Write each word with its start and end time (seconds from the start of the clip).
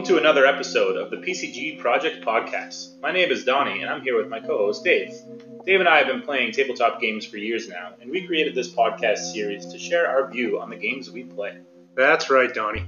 Welcome 0.00 0.16
to 0.16 0.20
another 0.22 0.46
episode 0.46 0.96
of 0.96 1.10
the 1.10 1.18
PCG 1.18 1.78
Project 1.78 2.24
Podcast. 2.24 2.98
My 3.02 3.12
name 3.12 3.30
is 3.30 3.44
Donnie, 3.44 3.82
and 3.82 3.90
I'm 3.90 4.00
here 4.00 4.16
with 4.16 4.30
my 4.30 4.40
co 4.40 4.56
host 4.56 4.82
Dave. 4.82 5.12
Dave 5.66 5.78
and 5.78 5.86
I 5.86 5.98
have 5.98 6.06
been 6.06 6.22
playing 6.22 6.52
tabletop 6.52 7.02
games 7.02 7.26
for 7.26 7.36
years 7.36 7.68
now, 7.68 7.92
and 8.00 8.10
we 8.10 8.26
created 8.26 8.54
this 8.54 8.70
podcast 8.70 9.18
series 9.34 9.66
to 9.66 9.78
share 9.78 10.08
our 10.08 10.30
view 10.30 10.58
on 10.58 10.70
the 10.70 10.76
games 10.76 11.10
we 11.10 11.24
play. 11.24 11.58
That's 11.94 12.30
right, 12.30 12.52
Donnie. 12.52 12.86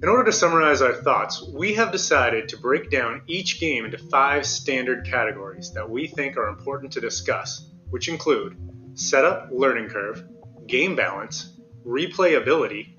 In 0.00 0.08
order 0.08 0.22
to 0.26 0.32
summarize 0.32 0.80
our 0.80 0.92
thoughts, 0.92 1.42
we 1.42 1.74
have 1.74 1.90
decided 1.90 2.50
to 2.50 2.56
break 2.56 2.88
down 2.88 3.22
each 3.26 3.58
game 3.58 3.84
into 3.84 3.98
five 3.98 4.46
standard 4.46 5.08
categories 5.10 5.72
that 5.72 5.90
we 5.90 6.06
think 6.06 6.36
are 6.36 6.46
important 6.46 6.92
to 6.92 7.00
discuss, 7.00 7.68
which 7.90 8.08
include 8.08 8.56
setup, 8.94 9.48
learning 9.50 9.88
curve, 9.88 10.22
game 10.68 10.94
balance, 10.94 11.52
replayability, 11.84 12.94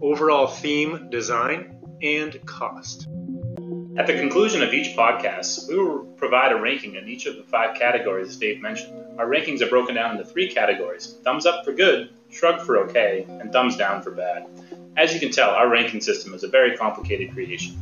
overall 0.00 0.46
theme, 0.46 1.10
design, 1.10 1.79
and 2.02 2.44
cost. 2.46 3.08
At 3.98 4.06
the 4.06 4.14
conclusion 4.14 4.62
of 4.62 4.72
each 4.72 4.96
podcast, 4.96 5.68
we 5.68 5.76
will 5.76 6.04
provide 6.16 6.52
a 6.52 6.56
ranking 6.56 6.94
in 6.94 7.06
each 7.08 7.26
of 7.26 7.36
the 7.36 7.42
five 7.42 7.76
categories 7.76 8.36
Dave 8.36 8.62
mentioned. 8.62 8.94
Our 9.18 9.26
rankings 9.26 9.60
are 9.60 9.68
broken 9.68 9.96
down 9.96 10.12
into 10.12 10.24
three 10.24 10.50
categories 10.50 11.18
thumbs 11.22 11.44
up 11.44 11.64
for 11.64 11.72
good, 11.72 12.10
shrug 12.30 12.62
for 12.62 12.78
okay, 12.78 13.26
and 13.28 13.52
thumbs 13.52 13.76
down 13.76 14.00
for 14.00 14.12
bad. 14.12 14.46
As 14.96 15.12
you 15.12 15.20
can 15.20 15.30
tell, 15.30 15.50
our 15.50 15.68
ranking 15.68 16.00
system 16.00 16.32
is 16.32 16.42
a 16.42 16.48
very 16.48 16.76
complicated 16.76 17.32
creation. 17.32 17.76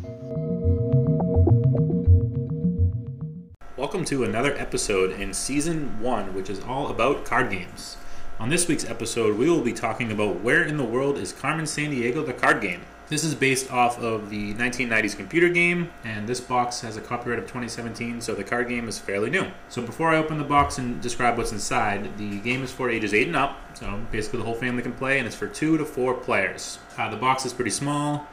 Welcome 3.77 4.05
to 4.07 4.25
another 4.25 4.55
episode 4.59 5.21
in 5.21 5.33
Season 5.33 6.01
1, 6.01 6.35
which 6.35 6.51
is 6.51 6.59
all 6.65 6.89
about 6.89 7.25
card 7.25 7.51
games. 7.51 7.97
On 8.41 8.49
this 8.49 8.67
week's 8.67 8.85
episode, 8.85 9.39
we 9.39 9.49
will 9.49 9.63
be 9.63 9.73
talking 9.73 10.11
about 10.11 10.41
where 10.41 10.65
in 10.65 10.77
the 10.77 10.85
world 10.85 11.19
is 11.19 11.33
Carmen 11.33 11.65
Sandiego 11.65 12.27
the 12.27 12.33
card 12.33 12.61
game? 12.61 12.81
This 13.09 13.25
is 13.25 13.35
based 13.35 13.73
off 13.73 13.99
of 14.03 14.29
the 14.29 14.53
1990s 14.53 15.17
computer 15.17 15.49
game, 15.49 15.91
and 16.05 16.29
this 16.29 16.41
box 16.41 16.83
has 16.83 16.99
a 16.99 17.01
copyright 17.01 17.39
of 17.39 17.47
2017, 17.47 18.21
so 18.21 18.35
the 18.35 18.45
card 18.45 18.69
game 18.69 18.87
is 18.87 18.99
fairly 18.99 19.31
new. 19.31 19.47
So 19.71 19.81
before 19.81 20.11
I 20.11 20.19
open 20.19 20.37
the 20.37 20.45
box 20.45 20.77
and 20.77 21.01
describe 21.01 21.39
what's 21.39 21.51
inside, 21.51 22.19
the 22.19 22.39
game 22.41 22.63
is 22.63 22.71
for 22.71 22.91
ages 22.91 23.15
8 23.15 23.29
and 23.29 23.37
up, 23.37 23.59
so 23.73 23.99
basically 24.13 24.41
the 24.41 24.45
whole 24.45 24.55
family 24.55 24.83
can 24.83 24.93
play, 24.93 25.17
and 25.17 25.27
it's 25.27 25.35
for 25.35 25.47
2 25.47 25.79
to 25.79 25.87
4 25.87 26.15
players. 26.17 26.81
Uh, 26.99 27.09
the 27.09 27.17
box 27.17 27.47
is 27.47 27.55
pretty 27.55 27.71
small, 27.71 28.27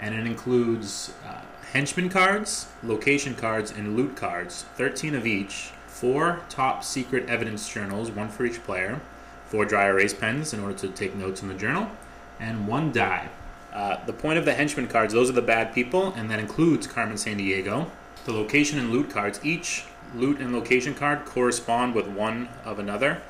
and 0.00 0.14
it 0.14 0.26
includes 0.26 1.12
uh, 1.28 1.42
henchman 1.72 2.08
cards, 2.08 2.68
location 2.82 3.34
cards, 3.34 3.70
and 3.70 3.98
loot 3.98 4.16
cards, 4.16 4.64
13 4.76 5.14
of 5.14 5.26
each, 5.26 5.72
4 5.88 6.40
top 6.48 6.84
secret 6.84 7.28
evidence 7.28 7.68
journals, 7.68 8.10
one 8.10 8.30
for 8.30 8.46
each 8.46 8.64
player, 8.64 8.98
4 9.48 9.66
dry 9.66 9.88
erase 9.88 10.14
pens 10.14 10.54
in 10.54 10.60
order 10.60 10.78
to 10.78 10.88
take 10.88 11.14
notes 11.14 11.42
in 11.42 11.48
the 11.48 11.54
journal, 11.54 11.90
and 12.40 12.66
1 12.66 12.92
die. 12.92 13.28
Uh, 13.72 14.04
the 14.04 14.12
point 14.12 14.38
of 14.38 14.44
the 14.44 14.54
henchman 14.54 14.86
cards, 14.86 15.14
those 15.14 15.30
are 15.30 15.34
the 15.34 15.42
bad 15.42 15.72
people, 15.74 16.12
and 16.14 16.30
that 16.30 16.38
includes 16.38 16.86
Carmen 16.86 17.16
Sandiego. 17.16 17.88
The 18.24 18.32
location 18.32 18.78
and 18.78 18.90
loot 18.90 19.10
cards, 19.10 19.40
each 19.42 19.84
loot 20.14 20.38
and 20.38 20.52
location 20.52 20.94
card 20.94 21.24
correspond 21.24 21.94
with 21.94 22.06
one 22.06 22.48
of 22.64 22.78
another. 22.78 23.22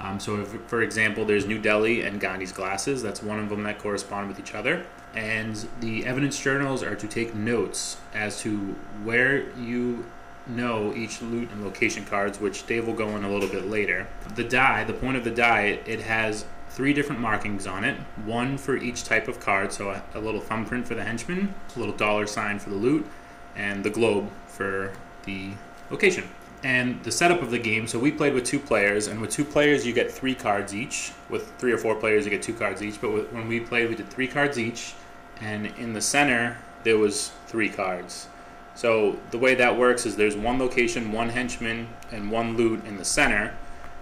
Um, 0.00 0.18
so, 0.18 0.40
if, 0.40 0.48
for 0.66 0.82
example, 0.82 1.24
there's 1.24 1.46
New 1.46 1.58
Delhi 1.58 2.02
and 2.02 2.20
Gandhi's 2.20 2.52
glasses, 2.52 3.02
that's 3.02 3.22
one 3.22 3.38
of 3.38 3.48
them 3.48 3.62
that 3.62 3.78
correspond 3.78 4.28
with 4.28 4.40
each 4.40 4.54
other. 4.54 4.84
And 5.14 5.68
the 5.78 6.04
evidence 6.04 6.40
journals 6.40 6.82
are 6.82 6.96
to 6.96 7.06
take 7.06 7.34
notes 7.34 7.98
as 8.12 8.40
to 8.40 8.74
where 9.04 9.48
you 9.56 10.04
know 10.46 10.92
each 10.94 11.22
loot 11.22 11.50
and 11.52 11.64
location 11.64 12.04
cards, 12.04 12.40
which 12.40 12.66
Dave 12.66 12.86
will 12.86 12.94
go 12.94 13.08
in 13.10 13.24
a 13.24 13.30
little 13.30 13.48
bit 13.48 13.66
later. 13.66 14.08
The 14.34 14.44
die, 14.44 14.82
the 14.84 14.92
point 14.92 15.16
of 15.16 15.24
the 15.24 15.30
die, 15.30 15.78
it 15.86 16.00
has 16.00 16.44
three 16.74 16.92
different 16.92 17.20
markings 17.20 17.68
on 17.68 17.84
it. 17.84 17.96
One 18.26 18.58
for 18.58 18.76
each 18.76 19.04
type 19.04 19.28
of 19.28 19.38
card 19.38 19.72
so 19.72 19.90
a, 19.90 20.02
a, 20.14 20.20
little 20.20 20.40
thumbprint 20.40 20.86
for 20.88 20.96
the 20.96 21.04
henchman 21.04 21.54
a 21.74 21.78
little 21.78 21.94
dollar 21.94 22.26
sign 22.26 22.58
for 22.58 22.70
the 22.70 22.76
loot 22.76 23.06
and 23.54 23.84
the 23.84 23.90
globe 23.90 24.28
for 24.48 24.92
the 25.24 25.52
location 25.90 26.28
and 26.64 27.00
the 27.04 27.12
setup 27.12 27.42
of 27.42 27.52
the 27.52 27.58
game 27.58 27.86
so 27.86 27.98
we 27.98 28.10
played 28.10 28.34
with 28.34 28.44
two 28.44 28.58
players 28.58 29.06
and 29.06 29.20
with 29.20 29.30
two 29.30 29.44
players 29.44 29.86
you 29.86 29.92
get 29.92 30.10
three 30.10 30.34
cards 30.34 30.74
each. 30.74 31.12
With 31.30 31.56
three 31.58 31.72
or 31.72 31.78
four 31.78 31.94
players 31.94 32.24
you 32.24 32.30
get 32.30 32.42
two 32.42 32.54
cards 32.54 32.82
each 32.82 33.00
but 33.00 33.12
with, 33.12 33.32
when 33.32 33.46
we 33.46 33.60
played 33.60 33.88
we 33.88 33.94
did 33.94 34.10
three 34.10 34.28
cards 34.28 34.58
each 34.58 34.94
and 35.40 35.66
in 35.78 35.92
the 35.92 36.00
center 36.00 36.58
there 36.82 36.98
was 36.98 37.30
three 37.46 37.68
cards. 37.68 38.26
So 38.74 39.16
the 39.30 39.38
way 39.38 39.54
that 39.54 39.78
works 39.78 40.04
is 40.06 40.16
there's 40.16 40.36
one 40.36 40.58
location 40.58 41.12
one 41.12 41.28
henchman 41.28 41.86
and 42.10 42.32
one 42.32 42.56
loot 42.56 42.84
in 42.84 42.96
the 42.96 43.04
center 43.04 43.54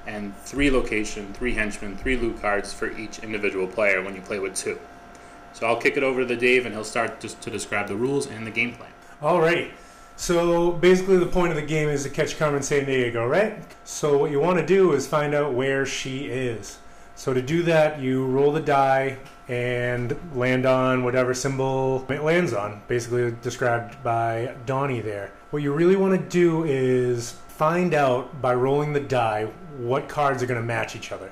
and 0.07 0.37
three 0.39 0.71
location, 0.71 1.33
three 1.35 1.55
henchmen, 1.55 1.97
three 1.97 2.17
loot 2.17 2.41
cards 2.41 2.73
for 2.73 2.91
each 2.97 3.21
individual 3.21 3.67
player 3.67 4.03
when 4.03 4.15
you 4.15 4.21
play 4.23 4.39
with 4.39 4.55
two. 4.55 4.79
So 5.53 5.67
I'll 5.67 5.77
kick 5.77 5.97
it 5.97 6.03
over 6.03 6.27
to 6.27 6.37
Dave 6.37 6.67
and 6.67 6.75
he'll 6.75 6.85
start 6.85 7.21
just 7.21 7.41
to 7.43 7.51
describe 7.51 7.89
the 7.89 7.97
rules 7.97 8.27
and 8.27 8.47
the 8.47 8.51
gameplay. 8.51 8.89
Alrighty. 9.21 9.71
So 10.17 10.73
basically, 10.73 11.17
the 11.17 11.27
point 11.27 11.51
of 11.51 11.57
the 11.57 11.67
game 11.67 11.89
is 11.89 12.03
to 12.05 12.11
catch 12.11 12.39
Carmen 12.39 12.61
Sandiego, 12.61 13.29
right? 13.29 13.62
So 13.85 14.19
what 14.19 14.31
you 14.31 14.41
want 14.41 14.59
to 14.59 14.67
do 14.67 14.93
is 14.93 15.07
find 15.07 15.35
out 15.35 15.55
where 15.55 15.87
she 15.87 16.27
is. 16.27 16.79
So 17.15 17.35
to 17.35 17.43
do 17.43 17.62
that, 17.65 18.01
you 18.01 18.27
roll 18.27 18.53
the 18.53 18.61
die 18.61 19.19
and 19.49 20.17
land 20.35 20.67
on 20.67 21.05
whatever 21.05 21.35
symbol 21.35 22.07
it 22.09 22.23
lands 22.23 22.53
on, 22.53 22.83
basically 22.89 23.35
described 23.43 24.03
by 24.03 24.55
Donnie 24.67 25.01
there. 25.01 25.33
What 25.51 25.62
you 25.62 25.73
really 25.73 25.97
want 25.97 26.19
to 26.19 26.29
do 26.29 26.65
is 26.65 27.35
find 27.62 27.95
out 27.95 28.43
by 28.43 28.53
rolling 28.53 28.93
the 28.93 28.99
die 28.99 29.45
what 29.78 30.09
cards 30.09 30.43
are 30.43 30.47
going 30.47 30.61
to 30.61 30.67
match 30.67 30.97
each 30.97 31.12
other. 31.12 31.31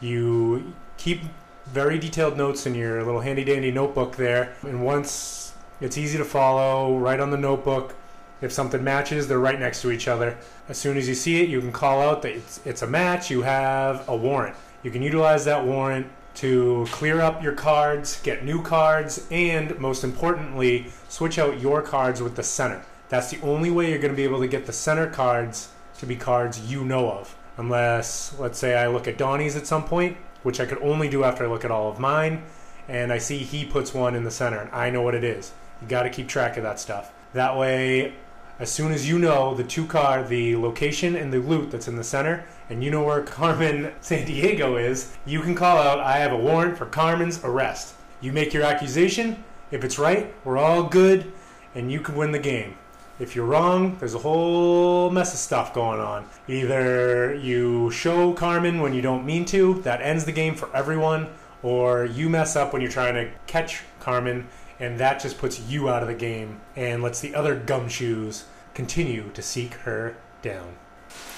You 0.00 0.72
keep 0.98 1.22
very 1.66 1.98
detailed 1.98 2.36
notes 2.36 2.64
in 2.64 2.76
your 2.76 3.02
little 3.02 3.22
handy 3.22 3.42
dandy 3.42 3.72
notebook 3.72 4.14
there, 4.14 4.54
and 4.62 4.84
once 4.84 5.52
it's 5.80 5.98
easy 5.98 6.16
to 6.16 6.24
follow, 6.24 6.96
right 6.96 7.18
on 7.18 7.32
the 7.32 7.36
notebook. 7.36 7.96
If 8.40 8.52
something 8.52 8.84
matches, 8.84 9.26
they're 9.26 9.40
right 9.40 9.58
next 9.58 9.82
to 9.82 9.90
each 9.90 10.06
other. 10.06 10.38
As 10.68 10.78
soon 10.78 10.96
as 10.96 11.08
you 11.08 11.14
see 11.16 11.42
it, 11.42 11.48
you 11.48 11.58
can 11.60 11.72
call 11.72 12.00
out 12.00 12.22
that 12.22 12.36
it's, 12.36 12.60
it's 12.64 12.82
a 12.82 12.86
match. 12.86 13.28
You 13.28 13.42
have 13.42 14.08
a 14.08 14.14
warrant. 14.14 14.54
You 14.84 14.92
can 14.92 15.02
utilize 15.02 15.44
that 15.46 15.64
warrant 15.64 16.06
to 16.36 16.86
clear 16.92 17.20
up 17.20 17.42
your 17.42 17.54
cards, 17.54 18.20
get 18.22 18.44
new 18.44 18.62
cards, 18.62 19.26
and 19.28 19.76
most 19.80 20.04
importantly, 20.04 20.92
switch 21.08 21.36
out 21.36 21.60
your 21.60 21.82
cards 21.82 22.22
with 22.22 22.36
the 22.36 22.44
center. 22.44 22.84
That's 23.14 23.30
the 23.30 23.40
only 23.42 23.70
way 23.70 23.90
you're 23.90 24.00
going 24.00 24.12
to 24.12 24.16
be 24.16 24.24
able 24.24 24.40
to 24.40 24.48
get 24.48 24.66
the 24.66 24.72
center 24.72 25.08
cards 25.08 25.68
to 25.98 26.04
be 26.04 26.16
cards 26.16 26.68
you 26.68 26.84
know 26.84 27.12
of. 27.12 27.36
Unless, 27.56 28.36
let's 28.40 28.58
say, 28.58 28.74
I 28.74 28.88
look 28.88 29.06
at 29.06 29.18
Donnie's 29.18 29.54
at 29.54 29.68
some 29.68 29.84
point, 29.84 30.16
which 30.42 30.58
I 30.58 30.66
could 30.66 30.82
only 30.82 31.08
do 31.08 31.22
after 31.22 31.44
I 31.44 31.46
look 31.46 31.64
at 31.64 31.70
all 31.70 31.88
of 31.88 32.00
mine, 32.00 32.42
and 32.88 33.12
I 33.12 33.18
see 33.18 33.38
he 33.38 33.64
puts 33.64 33.94
one 33.94 34.16
in 34.16 34.24
the 34.24 34.32
center, 34.32 34.58
and 34.58 34.70
I 34.72 34.90
know 34.90 35.00
what 35.00 35.14
it 35.14 35.22
is. 35.22 35.52
You 35.80 35.86
got 35.86 36.02
to 36.02 36.10
keep 36.10 36.26
track 36.26 36.56
of 36.56 36.64
that 36.64 36.80
stuff. 36.80 37.12
That 37.34 37.56
way, 37.56 38.14
as 38.58 38.68
soon 38.68 38.90
as 38.90 39.08
you 39.08 39.20
know 39.20 39.54
the 39.54 39.62
two 39.62 39.86
card, 39.86 40.26
the 40.26 40.56
location 40.56 41.14
and 41.14 41.32
the 41.32 41.38
loot 41.38 41.70
that's 41.70 41.86
in 41.86 41.94
the 41.94 42.02
center, 42.02 42.44
and 42.68 42.82
you 42.82 42.90
know 42.90 43.04
where 43.04 43.22
Carmen 43.22 43.92
Sandiego 44.02 44.76
is, 44.76 45.16
you 45.24 45.40
can 45.40 45.54
call 45.54 45.78
out, 45.78 46.00
I 46.00 46.18
have 46.18 46.32
a 46.32 46.36
warrant 46.36 46.76
for 46.76 46.86
Carmen's 46.86 47.44
arrest. 47.44 47.94
You 48.20 48.32
make 48.32 48.52
your 48.52 48.64
accusation. 48.64 49.44
If 49.70 49.84
it's 49.84 50.00
right, 50.00 50.34
we're 50.44 50.58
all 50.58 50.82
good, 50.82 51.32
and 51.76 51.92
you 51.92 52.00
can 52.00 52.16
win 52.16 52.32
the 52.32 52.40
game. 52.40 52.76
If 53.20 53.36
you're 53.36 53.46
wrong, 53.46 53.96
there's 54.00 54.14
a 54.14 54.18
whole 54.18 55.08
mess 55.08 55.32
of 55.32 55.38
stuff 55.38 55.72
going 55.72 56.00
on. 56.00 56.26
Either 56.48 57.32
you 57.32 57.92
show 57.92 58.32
Carmen 58.32 58.80
when 58.80 58.92
you 58.92 59.02
don't 59.02 59.24
mean 59.24 59.44
to, 59.46 59.74
that 59.82 60.00
ends 60.00 60.24
the 60.24 60.32
game 60.32 60.56
for 60.56 60.74
everyone, 60.74 61.28
or 61.62 62.04
you 62.04 62.28
mess 62.28 62.56
up 62.56 62.72
when 62.72 62.82
you're 62.82 62.90
trying 62.90 63.14
to 63.14 63.30
catch 63.46 63.82
Carmen, 64.00 64.48
and 64.80 64.98
that 64.98 65.20
just 65.20 65.38
puts 65.38 65.60
you 65.60 65.88
out 65.88 66.02
of 66.02 66.08
the 66.08 66.14
game 66.14 66.60
and 66.74 67.04
lets 67.04 67.20
the 67.20 67.36
other 67.36 67.54
gumshoes 67.54 68.44
continue 68.74 69.30
to 69.34 69.42
seek 69.42 69.74
her 69.74 70.16
down. 70.42 70.74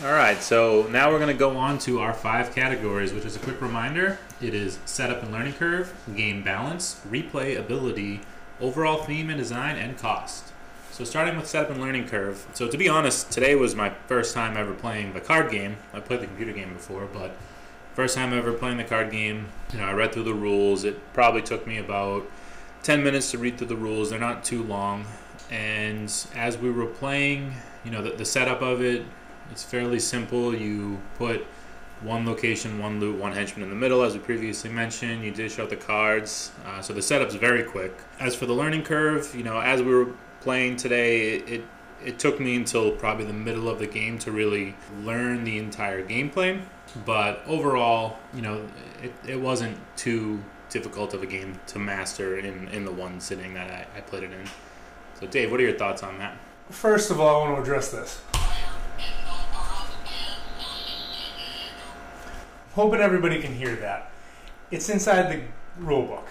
All 0.02 0.12
right, 0.12 0.40
so 0.42 0.86
now 0.90 1.10
we're 1.10 1.18
going 1.18 1.28
to 1.32 1.38
go 1.38 1.58
on 1.58 1.78
to 1.80 2.00
our 2.00 2.14
five 2.14 2.54
categories, 2.54 3.12
which 3.12 3.26
is 3.26 3.36
a 3.36 3.40
quick 3.40 3.60
reminder. 3.60 4.18
It 4.40 4.54
is 4.54 4.78
setup 4.86 5.22
and 5.22 5.30
learning 5.30 5.52
curve, 5.52 5.92
game 6.16 6.42
balance, 6.42 7.02
replay 7.06 7.58
ability, 7.58 8.22
overall 8.62 9.02
theme 9.02 9.28
and 9.28 9.38
design, 9.38 9.76
and 9.76 9.98
cost. 9.98 10.54
So 10.96 11.04
starting 11.04 11.36
with 11.36 11.46
setup 11.46 11.68
and 11.68 11.78
learning 11.78 12.08
curve. 12.08 12.46
So 12.54 12.68
to 12.68 12.78
be 12.78 12.88
honest, 12.88 13.30
today 13.30 13.54
was 13.54 13.76
my 13.76 13.90
first 14.06 14.32
time 14.32 14.56
ever 14.56 14.72
playing 14.72 15.12
the 15.12 15.20
card 15.20 15.50
game. 15.50 15.76
I 15.92 16.00
played 16.00 16.20
the 16.20 16.26
computer 16.26 16.52
game 16.52 16.72
before, 16.72 17.04
but 17.04 17.36
first 17.92 18.14
time 18.14 18.32
ever 18.32 18.50
playing 18.54 18.78
the 18.78 18.84
card 18.84 19.10
game. 19.10 19.48
You 19.74 19.80
know, 19.80 19.84
I 19.84 19.92
read 19.92 20.14
through 20.14 20.22
the 20.22 20.32
rules. 20.32 20.84
It 20.84 21.12
probably 21.12 21.42
took 21.42 21.66
me 21.66 21.76
about 21.76 22.26
10 22.82 23.04
minutes 23.04 23.30
to 23.32 23.36
read 23.36 23.58
through 23.58 23.66
the 23.66 23.76
rules. 23.76 24.08
They're 24.08 24.18
not 24.18 24.42
too 24.42 24.62
long. 24.62 25.04
And 25.50 26.10
as 26.34 26.56
we 26.56 26.70
were 26.70 26.86
playing, 26.86 27.52
you 27.84 27.90
know, 27.90 28.00
the, 28.00 28.12
the 28.12 28.24
setup 28.24 28.62
of 28.62 28.80
it, 28.80 29.04
it's 29.50 29.64
fairly 29.64 29.98
simple. 29.98 30.56
You 30.56 30.98
put 31.18 31.46
one 32.00 32.24
location, 32.24 32.78
one 32.78 33.00
loot, 33.00 33.20
one 33.20 33.32
henchman 33.32 33.64
in 33.64 33.68
the 33.68 33.76
middle, 33.76 34.02
as 34.02 34.14
we 34.14 34.20
previously 34.20 34.70
mentioned. 34.70 35.22
You 35.22 35.30
dish 35.30 35.58
out 35.58 35.68
the 35.68 35.76
cards, 35.76 36.52
uh, 36.64 36.80
so 36.80 36.94
the 36.94 37.02
setup's 37.02 37.34
very 37.34 37.64
quick. 37.64 37.92
As 38.18 38.34
for 38.34 38.46
the 38.46 38.54
learning 38.54 38.84
curve, 38.84 39.34
you 39.34 39.42
know, 39.42 39.60
as 39.60 39.82
we 39.82 39.94
were 39.94 40.08
playing 40.46 40.76
today, 40.76 41.38
it, 41.38 41.64
it, 42.04 42.20
took 42.20 42.38
me 42.38 42.54
until 42.54 42.92
probably 42.92 43.24
the 43.24 43.32
middle 43.32 43.68
of 43.68 43.80
the 43.80 43.86
game 43.88 44.16
to 44.20 44.30
really 44.30 44.76
learn 45.02 45.42
the 45.42 45.58
entire 45.58 46.06
gameplay. 46.06 46.62
But 47.04 47.42
overall, 47.48 48.18
you 48.32 48.42
know, 48.42 48.64
it, 49.02 49.12
it 49.26 49.40
wasn't 49.40 49.76
too 49.96 50.40
difficult 50.70 51.14
of 51.14 51.24
a 51.24 51.26
game 51.26 51.58
to 51.66 51.80
master 51.80 52.38
in, 52.38 52.68
in 52.68 52.84
the 52.84 52.92
one 52.92 53.18
sitting 53.18 53.54
that 53.54 53.68
I, 53.72 53.98
I 53.98 54.00
played 54.02 54.22
it 54.22 54.30
in. 54.30 54.46
So, 55.18 55.26
Dave, 55.26 55.50
what 55.50 55.58
are 55.58 55.64
your 55.64 55.76
thoughts 55.76 56.04
on 56.04 56.16
that? 56.18 56.36
First 56.70 57.10
of 57.10 57.20
all, 57.20 57.42
I 57.42 57.48
want 57.48 57.56
to 57.56 57.62
address 57.62 57.90
this. 57.90 58.22
Hoping 62.74 63.00
everybody 63.00 63.42
can 63.42 63.52
hear 63.52 63.74
that. 63.74 64.12
It's 64.70 64.88
inside 64.90 65.32
the 65.32 65.42
rule 65.82 66.06
book. 66.06 66.28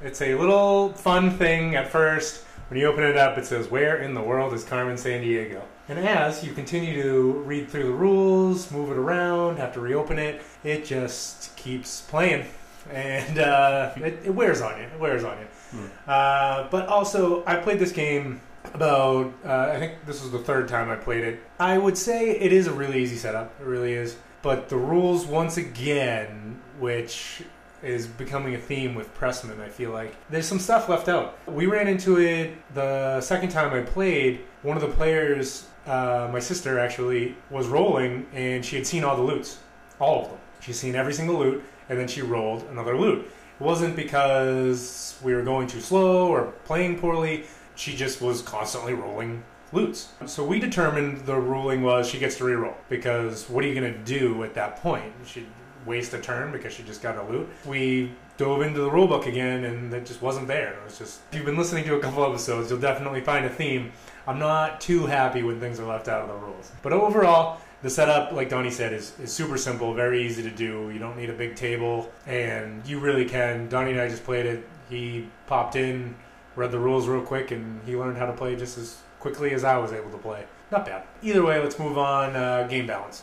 It's 0.00 0.22
a 0.22 0.34
little 0.36 0.94
fun 0.94 1.32
thing 1.32 1.74
at 1.74 1.92
first. 1.92 2.44
When 2.68 2.78
you 2.78 2.86
open 2.86 3.02
it 3.02 3.16
up, 3.16 3.38
it 3.38 3.46
says, 3.46 3.70
Where 3.70 3.96
in 3.96 4.12
the 4.12 4.20
world 4.20 4.52
is 4.52 4.62
Carmen 4.62 4.96
Sandiego? 4.96 5.62
And 5.88 5.98
as 5.98 6.44
you 6.44 6.52
continue 6.52 7.02
to 7.02 7.32
read 7.46 7.70
through 7.70 7.84
the 7.84 7.92
rules, 7.92 8.70
move 8.70 8.90
it 8.90 8.98
around, 8.98 9.56
have 9.56 9.72
to 9.72 9.80
reopen 9.80 10.18
it, 10.18 10.42
it 10.62 10.84
just 10.84 11.56
keeps 11.56 12.02
playing. 12.02 12.46
And 12.90 13.38
uh, 13.38 13.92
it, 13.96 14.18
it 14.22 14.34
wears 14.34 14.60
on 14.60 14.78
you. 14.78 14.84
It 14.84 15.00
wears 15.00 15.24
on 15.24 15.38
you. 15.38 15.46
Hmm. 15.70 15.86
Uh, 16.06 16.68
but 16.70 16.88
also, 16.88 17.42
I 17.46 17.56
played 17.56 17.78
this 17.78 17.92
game 17.92 18.42
about, 18.74 19.32
uh, 19.46 19.70
I 19.72 19.78
think 19.78 20.04
this 20.04 20.22
was 20.22 20.30
the 20.30 20.38
third 20.38 20.68
time 20.68 20.90
I 20.90 20.96
played 20.96 21.24
it. 21.24 21.40
I 21.58 21.78
would 21.78 21.96
say 21.96 22.32
it 22.32 22.52
is 22.52 22.66
a 22.66 22.72
really 22.72 23.02
easy 23.02 23.16
setup. 23.16 23.58
It 23.62 23.64
really 23.64 23.94
is. 23.94 24.18
But 24.42 24.68
the 24.68 24.76
rules, 24.76 25.24
once 25.24 25.56
again, 25.56 26.60
which 26.78 27.42
is 27.82 28.06
becoming 28.06 28.54
a 28.54 28.58
theme 28.58 28.94
with 28.94 29.14
Pressman, 29.14 29.60
I 29.60 29.68
feel 29.68 29.90
like. 29.90 30.14
There's 30.30 30.46
some 30.46 30.58
stuff 30.58 30.88
left 30.88 31.08
out. 31.08 31.38
We 31.46 31.66
ran 31.66 31.88
into 31.88 32.20
it 32.20 32.56
the 32.74 33.20
second 33.20 33.50
time 33.50 33.72
I 33.72 33.82
played. 33.82 34.40
One 34.62 34.76
of 34.76 34.82
the 34.82 34.88
players, 34.88 35.66
uh, 35.86 36.28
my 36.32 36.40
sister 36.40 36.78
actually, 36.78 37.36
was 37.50 37.66
rolling 37.68 38.26
and 38.32 38.64
she 38.64 38.76
had 38.76 38.86
seen 38.86 39.04
all 39.04 39.16
the 39.16 39.22
loots. 39.22 39.58
All 39.98 40.22
of 40.22 40.30
them. 40.30 40.38
She'd 40.60 40.74
seen 40.74 40.94
every 40.94 41.12
single 41.12 41.38
loot 41.38 41.62
and 41.88 41.98
then 41.98 42.08
she 42.08 42.22
rolled 42.22 42.64
another 42.70 42.96
loot. 42.96 43.20
It 43.60 43.62
wasn't 43.64 43.96
because 43.96 45.18
we 45.22 45.34
were 45.34 45.42
going 45.42 45.66
too 45.66 45.80
slow 45.80 46.28
or 46.28 46.52
playing 46.64 46.98
poorly. 46.98 47.44
She 47.74 47.94
just 47.96 48.20
was 48.20 48.42
constantly 48.42 48.94
rolling 48.94 49.42
loots. 49.72 50.08
So 50.26 50.44
we 50.44 50.58
determined 50.58 51.26
the 51.26 51.36
ruling 51.36 51.82
was 51.82 52.08
she 52.08 52.18
gets 52.18 52.36
to 52.38 52.44
reroll 52.44 52.74
because 52.88 53.48
what 53.48 53.64
are 53.64 53.68
you 53.68 53.78
going 53.78 53.92
to 53.92 53.98
do 54.00 54.42
at 54.44 54.54
that 54.54 54.76
point? 54.76 55.12
She 55.24 55.46
waste 55.86 56.14
a 56.14 56.18
turn 56.18 56.52
because 56.52 56.72
she 56.72 56.82
just 56.82 57.02
got 57.02 57.16
a 57.16 57.22
loot. 57.30 57.48
We 57.64 58.12
dove 58.36 58.62
into 58.62 58.80
the 58.80 58.90
rulebook 58.90 59.26
again 59.26 59.64
and 59.64 59.92
it 59.92 60.06
just 60.06 60.22
wasn't 60.22 60.46
there. 60.48 60.74
It 60.74 60.84
was 60.84 60.98
just 60.98 61.20
if 61.30 61.36
you've 61.36 61.46
been 61.46 61.56
listening 61.56 61.84
to 61.84 61.96
a 61.96 62.00
couple 62.00 62.24
episodes, 62.24 62.70
you'll 62.70 62.80
definitely 62.80 63.20
find 63.20 63.44
a 63.44 63.50
theme. 63.50 63.92
I'm 64.26 64.38
not 64.38 64.80
too 64.80 65.06
happy 65.06 65.42
when 65.42 65.58
things 65.58 65.80
are 65.80 65.86
left 65.86 66.08
out 66.08 66.22
of 66.22 66.28
the 66.28 66.34
rules. 66.34 66.70
But 66.82 66.92
overall, 66.92 67.60
the 67.82 67.90
setup, 67.90 68.32
like 68.32 68.48
Donnie 68.48 68.70
said, 68.70 68.92
is, 68.92 69.18
is 69.20 69.32
super 69.32 69.56
simple, 69.56 69.94
very 69.94 70.26
easy 70.26 70.42
to 70.42 70.50
do. 70.50 70.90
You 70.92 70.98
don't 70.98 71.16
need 71.16 71.30
a 71.30 71.34
big 71.34 71.54
table, 71.54 72.12
and 72.26 72.86
you 72.86 72.98
really 72.98 73.24
can. 73.24 73.68
Donnie 73.68 73.92
and 73.92 74.00
I 74.00 74.08
just 74.08 74.24
played 74.24 74.46
it. 74.46 74.68
He 74.90 75.28
popped 75.46 75.76
in, 75.76 76.16
read 76.56 76.72
the 76.72 76.78
rules 76.78 77.06
real 77.06 77.22
quick, 77.22 77.52
and 77.52 77.80
he 77.86 77.96
learned 77.96 78.18
how 78.18 78.26
to 78.26 78.32
play 78.32 78.56
just 78.56 78.78
as 78.78 78.98
quickly 79.20 79.52
as 79.52 79.64
I 79.64 79.78
was 79.78 79.92
able 79.92 80.10
to 80.10 80.18
play. 80.18 80.44
Not 80.70 80.84
bad. 80.84 81.04
Either 81.22 81.44
way, 81.44 81.62
let's 81.62 81.78
move 81.78 81.96
on. 81.96 82.36
Uh, 82.36 82.66
game 82.66 82.86
balance. 82.86 83.22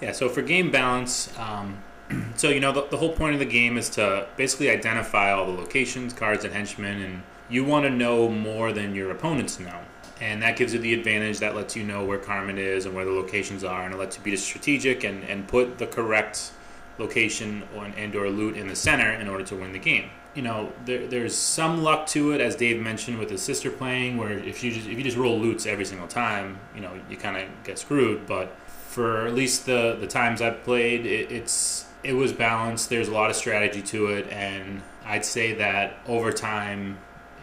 Yeah, 0.00 0.12
so 0.12 0.28
for 0.28 0.40
game 0.40 0.70
balance, 0.70 1.30
um, 1.38 1.82
so 2.36 2.48
you 2.48 2.60
know 2.60 2.72
the, 2.72 2.86
the 2.86 2.96
whole 2.96 3.12
point 3.12 3.34
of 3.34 3.38
the 3.38 3.46
game 3.46 3.76
is 3.76 3.90
to 3.90 4.26
basically 4.36 4.70
identify 4.70 5.30
all 5.32 5.46
the 5.46 5.52
locations, 5.52 6.12
cards, 6.12 6.44
and 6.44 6.54
henchmen, 6.54 7.02
and 7.02 7.22
you 7.48 7.64
want 7.64 7.84
to 7.84 7.90
know 7.90 8.28
more 8.28 8.72
than 8.72 8.94
your 8.94 9.10
opponents 9.10 9.60
know, 9.60 9.78
and 10.20 10.42
that 10.42 10.56
gives 10.56 10.72
you 10.72 10.80
the 10.80 10.94
advantage. 10.94 11.38
That 11.40 11.54
lets 11.54 11.76
you 11.76 11.82
know 11.82 12.04
where 12.04 12.18
Carmen 12.18 12.56
is 12.56 12.86
and 12.86 12.94
where 12.94 13.04
the 13.04 13.10
locations 13.10 13.62
are, 13.62 13.84
and 13.84 13.94
it 13.94 13.98
lets 13.98 14.16
you 14.16 14.22
be 14.22 14.34
strategic 14.36 15.04
and, 15.04 15.22
and 15.24 15.46
put 15.46 15.78
the 15.78 15.86
correct 15.86 16.52
location 16.98 17.62
on, 17.76 17.92
and 17.94 18.14
or 18.16 18.30
loot 18.30 18.56
in 18.56 18.68
the 18.68 18.76
center 18.76 19.12
in 19.12 19.28
order 19.28 19.44
to 19.44 19.56
win 19.56 19.72
the 19.72 19.78
game. 19.78 20.10
You 20.34 20.42
know, 20.42 20.72
there, 20.84 21.06
there's 21.08 21.34
some 21.34 21.82
luck 21.82 22.06
to 22.08 22.32
it, 22.32 22.40
as 22.40 22.54
Dave 22.54 22.80
mentioned 22.80 23.18
with 23.18 23.30
his 23.30 23.42
sister 23.42 23.70
playing, 23.70 24.16
where 24.16 24.38
if 24.38 24.64
you 24.64 24.70
just 24.70 24.86
if 24.86 24.96
you 24.96 25.02
just 25.04 25.18
roll 25.18 25.38
loots 25.38 25.66
every 25.66 25.84
single 25.84 26.08
time, 26.08 26.58
you 26.74 26.80
know, 26.80 26.92
you 27.10 27.18
kind 27.18 27.36
of 27.36 27.48
get 27.64 27.78
screwed. 27.78 28.26
But 28.26 28.54
for 28.90 29.24
at 29.24 29.34
least 29.34 29.66
the 29.66 29.96
the 29.98 30.06
times 30.08 30.42
I've 30.42 30.64
played, 30.64 31.06
it, 31.06 31.30
it's 31.30 31.86
it 32.02 32.14
was 32.14 32.32
balanced. 32.32 32.90
There's 32.90 33.08
a 33.08 33.12
lot 33.12 33.30
of 33.30 33.36
strategy 33.36 33.82
to 33.82 34.08
it, 34.08 34.28
and 34.30 34.82
I'd 35.04 35.24
say 35.24 35.54
that 35.54 35.98
over 36.06 36.32
time, 36.32 36.98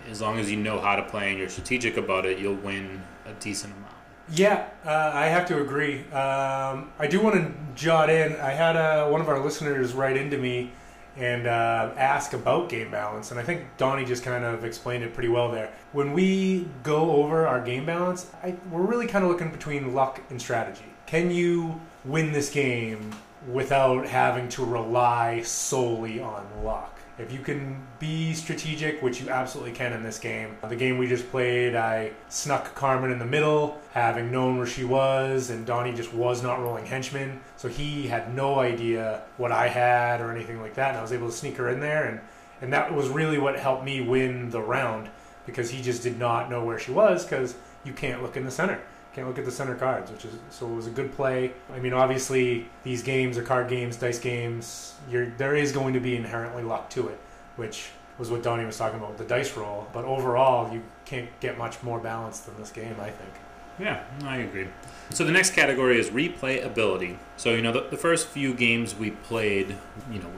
as 0.10 0.22
long 0.22 0.40
as 0.40 0.52
you 0.52 0.58
know 0.58 0.80
how 0.80 0.98
to 0.98 1.04
play 1.04 1.30
and 1.30 1.40
you're 1.40 1.50
strategic 1.50 1.96
about 1.96 2.26
it, 2.26 2.38
you'll 2.38 2.56
win 2.56 3.02
a 3.26 3.34
decent 3.40 3.74
amount. 3.74 3.94
Yeah, 4.30 4.68
uh, 4.86 5.12
I 5.14 5.28
have 5.28 5.48
to 5.48 5.62
agree. 5.62 6.02
Um, 6.12 6.92
I 7.00 7.08
do 7.10 7.22
want 7.22 7.36
to 7.36 7.54
jot 7.76 8.10
in. 8.10 8.36
I 8.36 8.52
had 8.52 8.76
uh, 8.76 9.08
one 9.08 9.22
of 9.22 9.30
our 9.30 9.42
listeners 9.42 9.94
write 9.94 10.18
into 10.18 10.38
me 10.38 10.72
and 11.18 11.48
uh, 11.48 11.94
ask 11.98 12.34
about 12.34 12.70
game 12.70 12.92
balance, 12.92 13.32
and 13.32 13.40
I 13.40 13.44
think 13.44 13.66
Donnie 13.78 14.06
just 14.06 14.24
kind 14.24 14.44
of 14.44 14.64
explained 14.64 15.04
it 15.04 15.14
pretty 15.14 15.30
well 15.30 15.52
there. 15.52 15.74
When 15.92 16.14
we 16.14 16.68
go 16.84 17.12
over 17.12 17.48
our 17.48 17.60
game 17.60 17.86
balance, 17.86 18.30
I, 18.44 18.56
we're 18.72 18.86
really 18.86 19.08
kind 19.08 19.26
of 19.26 19.32
looking 19.32 19.52
between 19.52 19.94
luck 19.94 20.22
and 20.30 20.40
strategy. 20.40 20.86
Can 21.08 21.32
you 21.32 21.82
win 22.06 22.32
this 22.34 22.50
game 22.50 23.16
without 23.52 24.06
having 24.06 24.48
to 24.50 24.66
rely 24.66 25.42
solely 25.42 26.20
on 26.20 26.46
luck? 26.64 26.97
If 27.20 27.32
you 27.32 27.40
can 27.40 27.82
be 27.98 28.36
strategic, 28.36 29.02
which 29.02 29.20
you 29.20 29.30
absolutely 29.30 29.72
can 29.72 29.92
in 29.92 30.04
this 30.04 30.20
game. 30.20 30.56
The 30.70 30.76
game 30.76 31.00
we 31.00 31.08
just 31.08 31.32
played, 31.32 31.76
I 31.76 32.12
snuck 32.30 32.76
Carmen 32.76 33.12
in 33.12 33.18
the 33.18 33.26
middle, 33.26 33.82
having 33.92 34.32
known 34.32 34.58
where 34.58 34.68
she 34.68 34.84
was, 34.84 35.50
and 35.50 35.66
Donnie 35.66 35.96
just 35.96 36.14
was 36.14 36.44
not 36.44 36.62
rolling 36.62 36.86
henchmen, 36.86 37.40
so 37.56 37.70
he 37.70 38.06
had 38.06 38.36
no 38.36 38.60
idea 38.60 39.24
what 39.38 39.52
I 39.52 39.68
had 39.68 40.22
or 40.22 40.32
anything 40.32 40.62
like 40.62 40.76
that, 40.76 40.90
and 40.90 41.00
I 41.00 41.02
was 41.02 41.12
able 41.12 41.28
to 41.28 41.36
sneak 41.36 41.58
her 41.58 41.70
in 41.70 41.80
there, 41.80 42.06
and, 42.06 42.20
and 42.62 42.72
that 42.72 42.94
was 42.94 43.10
really 43.10 43.40
what 43.40 43.58
helped 43.58 43.84
me 43.84 44.00
win 44.00 44.52
the 44.52 44.62
round, 44.62 45.10
because 45.48 45.72
he 45.72 45.82
just 45.82 46.04
did 46.04 46.20
not 46.20 46.52
know 46.52 46.64
where 46.64 46.78
she 46.78 46.92
was, 46.92 47.26
because 47.26 47.56
you 47.84 47.94
can't 47.94 48.22
look 48.22 48.38
in 48.38 48.46
the 48.46 48.52
center 48.52 48.80
can't 49.18 49.28
look 49.28 49.40
at 49.40 49.46
the 49.46 49.52
center 49.52 49.74
cards, 49.74 50.12
which 50.12 50.26
is 50.26 50.34
so 50.52 50.68
it 50.68 50.76
was 50.76 50.86
a 50.86 50.92
good 50.92 51.12
play. 51.16 51.52
I 51.74 51.80
mean, 51.80 51.92
obviously 51.92 52.70
these 52.84 53.02
games 53.02 53.36
are 53.40 53.42
card 53.42 53.68
games, 53.68 53.98
dice 53.98 54.20
games. 54.20 54.94
There 55.10 55.56
is 55.56 55.72
going 55.72 55.96
to 55.96 56.00
be 56.00 56.16
inherently 56.16 56.62
luck 56.62 56.92
to 56.92 57.08
it, 57.08 57.20
which 57.56 57.90
was 58.20 58.30
what 58.30 58.44
Donnie 58.44 58.64
was 58.64 58.78
talking 58.78 59.00
about 59.00 59.10
with 59.10 59.18
the 59.18 59.26
dice 59.26 59.58
roll. 59.58 59.88
But 59.92 60.06
overall, 60.06 60.72
you 60.72 60.84
can't 61.06 61.28
get 61.40 61.58
much 61.58 61.82
more 61.82 62.00
balanced 62.00 62.46
than 62.46 62.58
this 62.58 62.70
game, 62.70 62.96
I 63.00 63.10
think. 63.10 63.34
Yeah, 63.80 64.04
I 64.24 64.38
agree. 64.38 64.68
So 65.10 65.24
the 65.24 65.32
next 65.32 65.56
category 65.56 66.00
is 66.00 66.12
replayability. 66.12 67.18
So 67.38 67.56
you 67.56 67.64
know 67.64 67.72
the, 67.72 67.88
the 67.90 67.98
first 67.98 68.28
few 68.28 68.54
games 68.54 68.94
we 68.94 69.10
played, 69.10 69.76
you 70.12 70.20
know, 70.20 70.30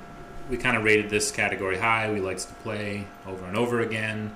we 0.50 0.56
kind 0.56 0.78
of 0.78 0.86
rated 0.86 1.10
this 1.10 1.32
category 1.32 1.80
high. 1.80 2.10
We 2.10 2.22
liked 2.22 2.48
to 2.48 2.54
play 2.56 3.08
over 3.28 3.46
and 3.46 3.58
over 3.58 3.82
again. 3.82 4.34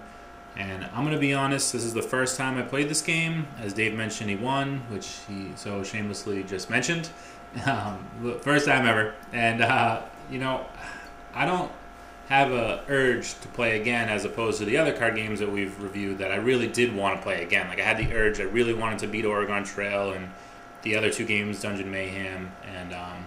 And 0.55 0.85
I'm 0.93 1.03
gonna 1.03 1.17
be 1.17 1.33
honest, 1.33 1.73
this 1.73 1.83
is 1.83 1.93
the 1.93 2.01
first 2.01 2.37
time 2.37 2.57
I 2.57 2.61
played 2.61 2.89
this 2.89 3.01
game. 3.01 3.47
As 3.59 3.73
Dave 3.73 3.95
mentioned, 3.95 4.29
he 4.29 4.35
won, 4.35 4.79
which 4.89 5.19
he 5.27 5.51
so 5.55 5.83
shamelessly 5.83 6.43
just 6.43 6.69
mentioned. 6.69 7.09
Um, 7.67 8.39
first 8.41 8.65
time 8.65 8.87
ever, 8.87 9.13
and 9.31 9.61
uh, 9.61 10.01
you 10.31 10.39
know, 10.39 10.65
I 11.35 11.45
don't 11.45 11.71
have 12.27 12.51
a 12.51 12.83
urge 12.87 13.39
to 13.41 13.47
play 13.49 13.79
again 13.79 14.09
as 14.09 14.25
opposed 14.25 14.57
to 14.57 14.65
the 14.65 14.75
other 14.75 14.91
card 14.91 15.15
games 15.15 15.39
that 15.39 15.51
we've 15.51 15.79
reviewed 15.79 16.17
that 16.17 16.31
I 16.31 16.37
really 16.37 16.67
did 16.67 16.95
want 16.95 17.15
to 17.15 17.21
play 17.21 17.43
again. 17.43 17.67
Like 17.67 17.79
I 17.79 17.83
had 17.83 17.99
the 17.99 18.11
urge, 18.11 18.39
I 18.39 18.45
really 18.45 18.73
wanted 18.73 18.97
to 18.99 19.07
beat 19.07 19.23
Oregon 19.23 19.63
Trail 19.63 20.13
and 20.13 20.31
the 20.81 20.95
other 20.95 21.11
two 21.11 21.27
games, 21.27 21.61
Dungeon 21.61 21.91
Mayhem 21.91 22.51
and 22.75 22.91
um, 22.91 23.23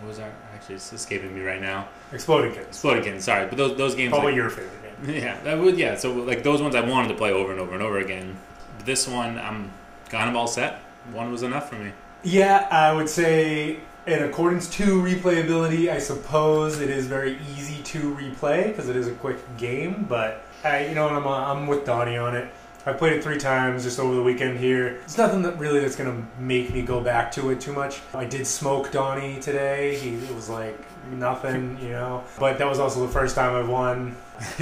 what 0.00 0.08
was 0.08 0.18
that? 0.18 0.32
Actually, 0.54 0.76
it's 0.76 0.92
escaping 0.92 1.34
me 1.34 1.42
right 1.42 1.60
now. 1.60 1.88
Exploding 2.12 2.52
Kittens. 2.52 2.68
Exploding 2.68 3.02
Kittens. 3.02 3.24
Sorry, 3.24 3.46
but 3.46 3.56
those 3.56 3.76
those 3.76 3.94
games. 3.94 4.10
Probably 4.10 4.32
like, 4.32 4.36
your 4.36 4.50
favorite. 4.50 4.85
Yeah, 5.06 5.38
that 5.42 5.58
would 5.58 5.78
yeah. 5.78 5.96
So 5.96 6.12
like 6.12 6.42
those 6.42 6.62
ones 6.62 6.74
I 6.74 6.80
wanted 6.80 7.08
to 7.08 7.14
play 7.14 7.30
over 7.32 7.52
and 7.52 7.60
over 7.60 7.74
and 7.74 7.82
over 7.82 7.98
again. 7.98 8.36
This 8.84 9.06
one 9.06 9.38
I'm 9.38 9.70
kind 10.08 10.30
of 10.30 10.36
all 10.36 10.46
set. 10.46 10.80
One 11.12 11.30
was 11.30 11.42
enough 11.42 11.68
for 11.68 11.76
me. 11.76 11.92
Yeah, 12.22 12.66
I 12.70 12.92
would 12.92 13.08
say 13.08 13.78
in 14.06 14.22
accordance 14.22 14.68
to 14.70 15.02
replayability, 15.02 15.90
I 15.90 15.98
suppose 15.98 16.80
it 16.80 16.90
is 16.90 17.06
very 17.06 17.38
easy 17.56 17.82
to 17.84 18.14
replay 18.14 18.68
because 18.68 18.88
it 18.88 18.96
is 18.96 19.06
a 19.06 19.12
quick 19.12 19.38
game. 19.58 20.06
But 20.08 20.44
I, 20.64 20.86
you 20.86 20.94
know, 20.94 21.08
I'm 21.08 21.26
uh, 21.26 21.52
I'm 21.52 21.66
with 21.66 21.84
Donnie 21.84 22.16
on 22.16 22.34
it. 22.36 22.48
I 22.86 22.92
played 22.92 23.14
it 23.14 23.24
three 23.24 23.38
times 23.38 23.82
just 23.82 23.98
over 23.98 24.14
the 24.14 24.22
weekend 24.22 24.58
here. 24.60 25.00
It's 25.04 25.18
nothing 25.18 25.42
that 25.42 25.58
really 25.58 25.80
that's 25.80 25.96
gonna 25.96 26.24
make 26.38 26.72
me 26.72 26.82
go 26.82 27.00
back 27.00 27.32
to 27.32 27.50
it 27.50 27.60
too 27.60 27.72
much. 27.72 28.00
I 28.14 28.24
did 28.24 28.46
smoke 28.46 28.92
Donnie 28.92 29.40
today. 29.40 29.96
He 29.98 30.14
it 30.14 30.34
was 30.34 30.48
like 30.48 30.78
nothing, 31.10 31.78
you 31.82 31.90
know. 31.90 32.22
But 32.38 32.58
that 32.58 32.68
was 32.68 32.78
also 32.78 33.04
the 33.04 33.12
first 33.12 33.34
time 33.34 33.54
I've 33.56 33.68
won 33.68 34.16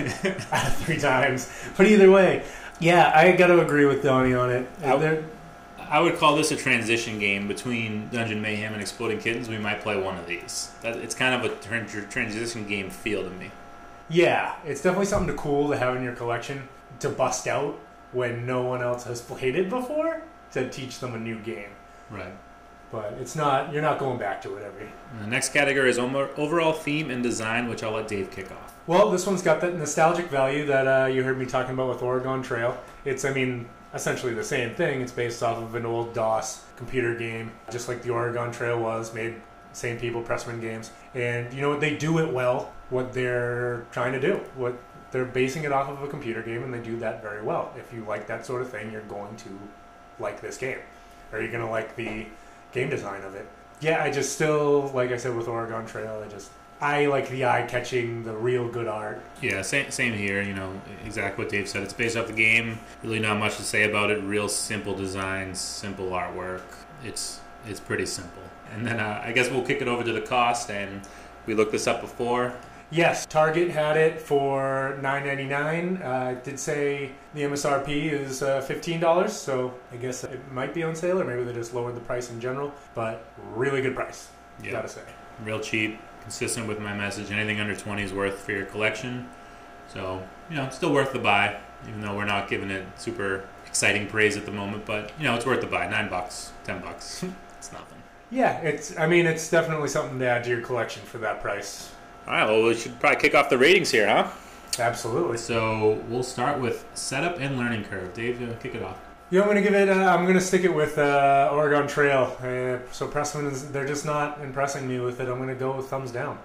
out 0.52 0.66
of 0.68 0.76
three 0.78 0.98
times. 0.98 1.50
But 1.76 1.86
either 1.86 2.10
way, 2.10 2.44
yeah, 2.80 3.12
I 3.14 3.32
got 3.32 3.48
to 3.48 3.60
agree 3.60 3.84
with 3.84 4.02
Donnie 4.02 4.34
on 4.34 4.50
it. 4.50 4.66
I- 4.82 4.96
There- 4.96 5.24
I 5.86 6.00
would 6.00 6.16
call 6.16 6.34
this 6.34 6.50
a 6.50 6.56
transition 6.56 7.18
game 7.18 7.46
between 7.46 8.08
Dungeon 8.08 8.40
Mayhem 8.40 8.72
and 8.72 8.80
Exploding 8.80 9.18
Kittens. 9.18 9.50
We 9.50 9.58
might 9.58 9.82
play 9.82 10.00
one 10.00 10.16
of 10.16 10.26
these. 10.26 10.72
That, 10.80 10.96
it's 10.96 11.14
kind 11.14 11.34
of 11.34 11.44
a 11.52 11.54
tran- 11.56 12.08
transition 12.10 12.66
game 12.66 12.88
feel 12.88 13.22
to 13.22 13.28
me. 13.30 13.50
Yeah, 14.08 14.54
it's 14.64 14.80
definitely 14.80 15.06
something 15.06 15.28
to 15.28 15.40
cool 15.40 15.68
to 15.68 15.76
have 15.76 15.94
in 15.94 16.02
your 16.02 16.14
collection 16.14 16.68
to 17.00 17.10
bust 17.10 17.46
out 17.46 17.78
when 18.14 18.46
no 18.46 18.62
one 18.62 18.82
else 18.82 19.04
has 19.04 19.20
played 19.20 19.56
it 19.56 19.68
before 19.68 20.22
to 20.52 20.68
teach 20.70 21.00
them 21.00 21.14
a 21.14 21.18
new 21.18 21.38
game. 21.40 21.70
Right. 22.10 22.32
But 22.90 23.14
it's 23.20 23.34
not 23.34 23.72
you're 23.72 23.82
not 23.82 23.98
going 23.98 24.18
back 24.18 24.40
to 24.42 24.56
it 24.56 24.62
every. 24.62 24.88
The 25.20 25.26
next 25.26 25.52
category 25.52 25.90
is 25.90 25.98
overall 25.98 26.72
theme 26.72 27.10
and 27.10 27.22
design, 27.22 27.68
which 27.68 27.82
I'll 27.82 27.92
let 27.92 28.08
Dave 28.08 28.30
kick 28.30 28.50
off. 28.52 28.74
Well, 28.86 29.10
this 29.10 29.26
one's 29.26 29.42
got 29.42 29.60
that 29.62 29.74
nostalgic 29.76 30.26
value 30.26 30.66
that 30.66 30.86
uh, 30.86 31.06
you 31.06 31.22
heard 31.24 31.38
me 31.38 31.46
talking 31.46 31.74
about 31.74 31.88
with 31.88 32.02
Oregon 32.02 32.42
Trail. 32.42 32.78
It's 33.04 33.24
I 33.24 33.32
mean 33.32 33.68
essentially 33.94 34.34
the 34.34 34.44
same 34.44 34.74
thing. 34.74 35.00
It's 35.00 35.12
based 35.12 35.42
off 35.42 35.58
of 35.58 35.74
an 35.74 35.86
old 35.86 36.14
DOS 36.14 36.64
computer 36.76 37.14
game, 37.16 37.52
just 37.70 37.88
like 37.88 38.02
the 38.02 38.10
Oregon 38.10 38.52
Trail 38.52 38.78
was, 38.78 39.14
made 39.14 39.34
same 39.72 39.98
people, 39.98 40.22
Pressman 40.22 40.60
Games. 40.60 40.90
And 41.14 41.52
you 41.52 41.60
know 41.60 41.70
what? 41.70 41.80
They 41.80 41.96
do 41.96 42.18
it 42.18 42.32
well, 42.32 42.72
what 42.90 43.12
they're 43.12 43.86
trying 43.90 44.12
to 44.12 44.20
do. 44.20 44.40
What 44.56 44.78
they're 45.14 45.24
basing 45.24 45.62
it 45.62 45.70
off 45.70 45.88
of 45.88 46.02
a 46.02 46.08
computer 46.08 46.42
game, 46.42 46.64
and 46.64 46.74
they 46.74 46.80
do 46.80 46.98
that 46.98 47.22
very 47.22 47.40
well. 47.40 47.72
If 47.78 47.94
you 47.94 48.04
like 48.04 48.26
that 48.26 48.44
sort 48.44 48.62
of 48.62 48.68
thing, 48.68 48.90
you're 48.90 49.00
going 49.02 49.36
to 49.36 49.58
like 50.18 50.40
this 50.40 50.58
game. 50.58 50.78
Or 51.32 51.40
you're 51.40 51.52
going 51.52 51.64
to 51.64 51.70
like 51.70 51.94
the 51.94 52.26
game 52.72 52.90
design 52.90 53.22
of 53.22 53.36
it. 53.36 53.46
Yeah, 53.80 54.02
I 54.02 54.10
just 54.10 54.32
still, 54.32 54.90
like 54.92 55.12
I 55.12 55.16
said 55.16 55.36
with 55.36 55.46
Oregon 55.46 55.86
Trail, 55.86 56.20
I 56.26 56.28
just 56.28 56.50
I 56.80 57.06
like 57.06 57.28
the 57.28 57.44
eye 57.44 57.64
catching, 57.68 58.24
the 58.24 58.32
real 58.32 58.68
good 58.68 58.88
art. 58.88 59.22
Yeah, 59.40 59.62
same, 59.62 59.92
same 59.92 60.14
here. 60.14 60.42
You 60.42 60.52
know, 60.52 60.72
exactly 61.06 61.44
what 61.44 61.52
Dave 61.52 61.68
said. 61.68 61.84
It's 61.84 61.92
based 61.92 62.16
off 62.16 62.26
the 62.26 62.32
game. 62.32 62.80
Really, 63.04 63.20
not 63.20 63.38
much 63.38 63.56
to 63.58 63.62
say 63.62 63.84
about 63.84 64.10
it. 64.10 64.20
Real 64.24 64.48
simple 64.48 64.96
designs, 64.96 65.60
simple 65.60 66.10
artwork. 66.10 66.62
It's 67.04 67.38
it's 67.68 67.78
pretty 67.78 68.06
simple. 68.06 68.42
And 68.72 68.84
then 68.84 68.98
uh, 68.98 69.22
I 69.24 69.30
guess 69.30 69.48
we'll 69.48 69.64
kick 69.64 69.80
it 69.80 69.86
over 69.86 70.02
to 70.02 70.12
the 70.12 70.22
cost. 70.22 70.72
And 70.72 71.02
we 71.46 71.54
looked 71.54 71.70
this 71.70 71.86
up 71.86 72.00
before. 72.00 72.52
Yes, 72.94 73.26
Target 73.26 73.70
had 73.70 73.96
it 73.96 74.20
for 74.20 74.96
nine 75.02 75.26
ninety 75.26 75.46
nine. 75.46 75.96
Uh, 76.00 76.36
it 76.36 76.44
did 76.44 76.60
say 76.60 77.10
the 77.34 77.42
MSRP 77.42 77.88
is 78.12 78.40
uh, 78.40 78.60
fifteen 78.60 79.00
dollars, 79.00 79.32
so 79.32 79.74
I 79.90 79.96
guess 79.96 80.22
it 80.22 80.40
might 80.52 80.72
be 80.72 80.84
on 80.84 80.94
sale, 80.94 81.20
or 81.20 81.24
maybe 81.24 81.42
they 81.42 81.52
just 81.52 81.74
lowered 81.74 81.96
the 81.96 82.00
price 82.00 82.30
in 82.30 82.40
general. 82.40 82.72
But 82.94 83.24
really 83.52 83.82
good 83.82 83.96
price, 83.96 84.28
Yeah, 84.62 84.70
gotta 84.70 84.86
say. 84.88 85.00
real 85.42 85.58
cheap, 85.58 85.98
consistent 86.22 86.68
with 86.68 86.78
my 86.78 86.94
message. 86.94 87.32
Anything 87.32 87.58
under 87.58 87.74
20 87.74 88.00
is 88.00 88.12
worth 88.12 88.38
for 88.38 88.52
your 88.52 88.66
collection. 88.66 89.28
So, 89.92 90.22
you 90.48 90.54
know, 90.54 90.64
it's 90.64 90.76
still 90.76 90.92
worth 90.92 91.12
the 91.12 91.18
buy, 91.18 91.56
even 91.88 92.00
though 92.00 92.16
we're 92.16 92.24
not 92.26 92.48
giving 92.48 92.70
it 92.70 92.86
super 92.96 93.44
exciting 93.66 94.06
praise 94.06 94.36
at 94.36 94.46
the 94.46 94.52
moment. 94.52 94.86
But, 94.86 95.10
you 95.18 95.24
know, 95.24 95.34
it's 95.34 95.44
worth 95.44 95.60
the 95.62 95.66
buy. 95.66 95.88
Nine 95.88 96.08
bucks, 96.08 96.52
ten 96.62 96.80
bucks. 96.80 97.24
it's 97.58 97.72
nothing. 97.72 97.98
Yeah, 98.30 98.58
it's. 98.60 98.96
I 98.96 99.08
mean, 99.08 99.26
it's 99.26 99.50
definitely 99.50 99.88
something 99.88 100.20
to 100.20 100.28
add 100.28 100.44
to 100.44 100.50
your 100.50 100.60
collection 100.60 101.02
for 101.02 101.18
that 101.18 101.42
price. 101.42 101.90
All 102.26 102.32
right, 102.32 102.46
well, 102.48 102.62
we 102.62 102.74
should 102.74 102.98
probably 103.00 103.20
kick 103.20 103.34
off 103.34 103.50
the 103.50 103.58
ratings 103.58 103.90
here, 103.90 104.06
huh? 104.06 104.30
Absolutely. 104.78 105.36
So, 105.36 106.02
we'll 106.08 106.22
start 106.22 106.60
with 106.60 106.84
setup 106.94 107.38
and 107.38 107.58
learning 107.58 107.84
curve. 107.84 108.12
Dave, 108.14 108.42
uh, 108.42 108.54
kick 108.56 108.74
it 108.74 108.82
off. 108.82 108.98
You 109.30 109.38
know, 109.38 109.44
I'm 109.44 109.50
gonna 109.50 109.62
give 109.62 109.74
it. 109.74 109.88
Uh, 109.88 109.94
I'm 110.14 110.26
gonna 110.26 110.40
stick 110.40 110.64
it 110.64 110.74
with 110.74 110.98
uh, 110.98 111.50
Oregon 111.52 111.86
Trail. 111.88 112.36
Uh, 112.40 112.78
so 112.92 113.08
Pressman 113.08 113.50
is. 113.50 113.70
They're 113.72 113.86
just 113.86 114.04
not 114.04 114.40
impressing 114.40 114.86
me 114.86 115.00
with 115.00 115.20
it. 115.20 115.28
I'm 115.28 115.38
gonna 115.38 115.54
go 115.54 115.76
with 115.76 115.86
thumbs 115.88 116.10
down. 116.12 116.38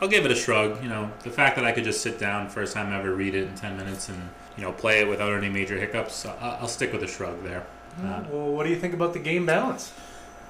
I'll 0.00 0.08
give 0.08 0.24
it 0.24 0.30
a 0.30 0.34
shrug. 0.34 0.82
You 0.82 0.88
know, 0.88 1.10
the 1.24 1.30
fact 1.30 1.56
that 1.56 1.64
I 1.64 1.72
could 1.72 1.84
just 1.84 2.00
sit 2.00 2.18
down 2.18 2.48
first 2.48 2.72
time 2.74 2.92
ever, 2.92 3.12
read 3.14 3.34
it 3.34 3.48
in 3.48 3.54
10 3.56 3.76
minutes, 3.76 4.08
and, 4.08 4.16
you 4.56 4.62
know, 4.62 4.70
play 4.70 5.00
it 5.00 5.08
without 5.08 5.32
any 5.34 5.48
major 5.48 5.76
hiccups, 5.76 6.24
I- 6.24 6.58
I'll 6.60 6.68
stick 6.68 6.92
with 6.92 7.02
a 7.02 7.08
shrug 7.08 7.42
there. 7.42 7.64
Uh, 8.00 8.22
well, 8.30 8.46
what 8.52 8.62
do 8.64 8.70
you 8.70 8.76
think 8.76 8.94
about 8.94 9.12
the 9.12 9.18
game 9.18 9.44
balance? 9.44 9.92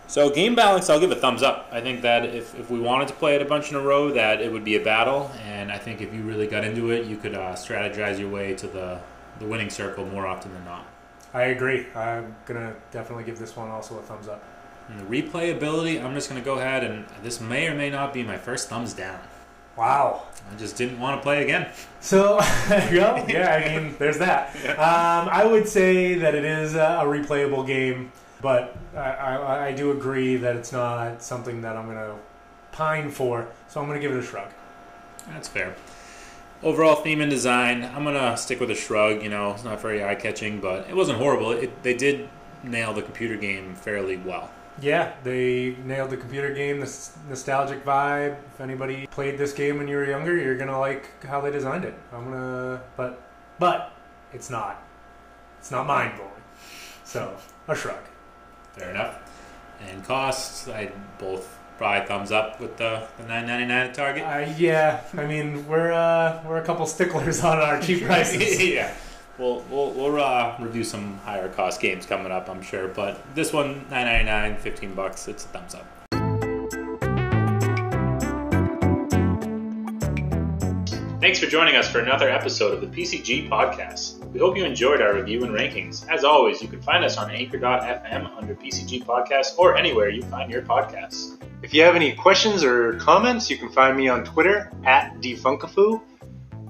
So 0.09 0.31
game 0.31 0.55
balance, 0.55 0.89
I'll 0.89 1.01
give 1.01 1.11
a 1.11 1.17
thumbs 1.17 1.43
up. 1.43 1.69
I 1.73 1.81
think 1.81 2.03
that 2.03 2.25
if, 2.25 2.59
if 2.59 2.71
we 2.71 2.79
wanted 2.79 3.09
to 3.09 3.15
play 3.15 3.35
it 3.35 3.43
a 3.43 3.45
bunch 3.45 3.71
in 3.71 3.77
a 3.77 3.81
row, 3.81 4.13
that 4.13 4.41
it 4.41 4.53
would 4.53 4.65
be 4.65 4.77
a 4.77 4.85
battle, 4.85 5.31
and 5.45 5.73
I 5.73 5.79
think 5.79 6.01
if 6.01 6.15
you 6.15 6.23
really 6.23 6.47
got 6.47 6.65
into 6.65 6.91
it, 6.91 7.07
you 7.07 7.17
could 7.17 7.35
uh, 7.35 7.55
strategize 7.55 8.19
your 8.19 8.31
way 8.31 8.55
to 8.55 8.67
the 8.67 9.01
the 9.39 9.47
winning 9.47 9.71
circle 9.71 10.07
more 10.07 10.27
often 10.27 10.53
than 10.55 10.65
not. 10.65 10.87
I 11.35 11.45
agree. 11.45 11.87
I'm 11.95 12.35
gonna 12.47 12.75
definitely 12.91 13.25
give 13.25 13.39
this 13.39 13.57
one 13.57 13.69
also 13.69 13.99
a 13.99 14.03
thumbs 14.03 14.29
up. 14.29 14.43
And 14.89 15.01
the 15.01 15.05
replayability, 15.05 16.03
I'm 16.03 16.15
just 16.15 16.29
gonna 16.29 16.41
go 16.41 16.59
ahead 16.59 16.85
and 16.85 17.05
this 17.23 17.41
may 17.41 17.69
or 17.69 17.75
may 17.75 17.91
not 17.91 18.15
be 18.15 18.23
my 18.23 18.39
first 18.39 18.69
thumbs 18.69 18.95
down. 18.95 19.21
Wow. 19.77 20.23
I 20.51 20.57
just 20.57 20.77
didn't 20.77 20.99
want 20.99 21.19
to 21.19 21.23
play 21.23 21.43
again. 21.43 21.69
So, 22.01 22.39
go. 22.69 23.27
Yeah, 23.29 23.63
I 23.63 23.79
mean, 23.79 23.95
there's 23.99 24.19
that. 24.19 24.57
Um, 24.77 25.29
I 25.31 25.45
would 25.45 25.69
say 25.69 26.15
that 26.15 26.35
it 26.35 26.45
is 26.45 26.75
a 26.75 27.03
replayable 27.05 27.67
game, 27.67 28.13
but 28.47 28.77
I, 28.95 29.01
I, 29.01 29.67
I 29.67 29.73
do 29.73 29.91
agree 29.91 30.37
that 30.37 30.55
it's 30.55 30.71
not 30.71 31.21
something 31.21 31.63
that 31.63 31.77
I'm 31.77 31.89
gonna 31.89 32.15
pine 32.71 33.11
for. 33.11 33.49
So 33.67 33.81
I'm 33.81 33.89
gonna 33.89 33.99
give 33.99 34.13
it 34.13 34.19
a 34.19 34.23
shrug. 34.23 34.49
That's 35.31 35.49
fair. 35.49 35.75
Overall 36.63 36.95
theme 36.95 37.21
and 37.21 37.29
design, 37.29 37.83
I'm 37.83 38.05
gonna 38.05 38.37
stick 38.37 38.61
with 38.61 38.71
a 38.71 38.77
shrug. 38.77 39.21
You 39.21 39.31
know, 39.31 39.51
it's 39.51 39.65
not 39.65 39.83
very 39.83 40.05
eye 40.05 40.15
catching, 40.15 40.61
but 40.61 40.89
it 40.89 40.95
wasn't 40.95 41.19
horrible. 41.19 41.51
It, 41.51 41.83
they 41.83 41.95
did 41.95 42.29
nail 42.63 42.93
the 42.93 43.03
computer 43.03 43.35
game 43.35 43.75
fairly 43.75 44.17
well. 44.17 44.49
Yeah, 44.81 45.15
they 45.25 45.75
nailed 45.85 46.11
the 46.11 46.17
computer 46.17 46.55
game, 46.55 46.79
this 46.79 47.19
nostalgic 47.29 47.85
vibe. 47.85 48.37
If 48.55 48.61
anybody 48.61 49.09
played 49.09 49.39
this 49.39 49.53
game 49.55 49.79
when 49.79 49.89
you 49.89 49.97
were 49.97 50.07
younger, 50.07 50.37
you're 50.37 50.57
gonna 50.57 50.79
like 50.79 51.25
how 51.25 51.41
they 51.41 51.51
designed 51.51 51.85
it. 51.85 51.95
I'm 52.13 52.31
gonna, 52.31 52.81
but, 52.97 53.21
but 53.59 53.91
it's 54.33 54.51
not. 54.51 54.81
It's 55.59 55.73
not 55.73 55.85
mind 55.85 56.15
blowing. 56.15 56.31
So 57.03 57.37
a 57.67 57.75
shrug. 57.75 58.05
Fair 58.77 58.91
enough. 58.91 59.19
And 59.89 60.05
costs, 60.05 60.69
I 60.69 60.91
both 61.19 61.59
probably 61.79 62.07
thumbs 62.07 62.33
up 62.33 62.61
with 62.61 62.77
the, 62.77 63.07
the 63.19 63.25
9.99 63.25 63.71
at 63.71 63.95
Target. 63.95 64.23
Uh, 64.25 64.55
yeah, 64.57 65.03
I 65.15 65.27
mean 65.27 65.67
we're 65.67 65.93
uh, 65.93 66.43
we're 66.47 66.57
a 66.59 66.65
couple 66.65 66.87
sticklers 66.87 67.43
on 67.45 67.59
our 67.59 67.81
cheap 67.81 68.03
prices. 68.07 68.63
yeah. 68.65 68.95
We'll, 69.39 69.61
we'll, 69.71 69.91
we'll 69.91 70.19
uh, 70.25 70.57
review 70.59 70.83
some 70.83 71.19
higher 71.19 71.51
cost 71.51 71.79
games 71.79 72.07
coming 72.07 72.33
up, 72.33 72.49
I'm 72.49 72.63
sure. 72.63 72.89
But 72.89 73.23
this 73.35 73.53
one, 73.53 73.85
9.99, 73.91 74.59
15 74.61 74.95
bucks, 74.95 75.29
it's 75.29 75.45
a 75.45 75.49
thumbs 75.49 75.75
up. 75.75 75.85
For 81.47 81.53
joining 81.53 81.77
us 81.77 81.89
for 81.89 82.01
another 82.01 82.29
episode 82.29 82.75
of 82.75 82.81
the 82.81 82.89
PCG 82.89 83.49
Podcast. 83.49 84.19
We 84.33 84.41
hope 84.41 84.57
you 84.57 84.65
enjoyed 84.65 85.01
our 85.01 85.15
review 85.15 85.45
and 85.45 85.55
rankings. 85.55 86.05
As 86.09 86.25
always, 86.25 86.61
you 86.61 86.67
can 86.67 86.83
find 86.83 87.05
us 87.05 87.17
on 87.19 87.31
anchor.fm 87.31 88.37
under 88.37 88.57
PCG 88.57 89.05
Podcast 89.05 89.57
or 89.57 89.77
anywhere 89.77 90.09
you 90.09 90.23
find 90.23 90.51
your 90.51 90.63
podcasts. 90.63 91.41
If 91.63 91.73
you 91.73 91.85
have 91.85 91.95
any 91.95 92.17
questions 92.17 92.65
or 92.65 92.95
comments, 92.95 93.49
you 93.49 93.59
can 93.59 93.69
find 93.69 93.97
me 93.97 94.09
on 94.09 94.25
Twitter 94.25 94.73
at 94.85 95.21
Defunkafoo. 95.21 96.03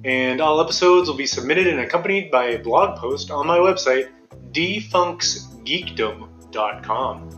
And 0.05 0.43
all 0.43 0.61
episodes 0.61 1.09
will 1.09 1.17
be 1.17 1.27
submitted 1.27 1.69
and 1.69 1.81
accompanied 1.81 2.31
by 2.31 2.49
a 2.49 2.59
blog 2.59 2.99
post 2.99 3.31
on 3.31 3.47
my 3.47 3.57
website, 3.57 4.11
defunksgeekdom.com. 4.53 7.31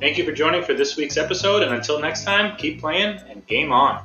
Thank 0.00 0.18
you 0.18 0.24
for 0.24 0.32
joining 0.32 0.64
for 0.64 0.74
this 0.74 0.96
week's 0.96 1.18
episode, 1.18 1.62
and 1.62 1.72
until 1.72 2.00
next 2.00 2.24
time, 2.24 2.56
keep 2.56 2.80
playing 2.80 3.20
and 3.28 3.46
game 3.46 3.70
on. 3.70 4.04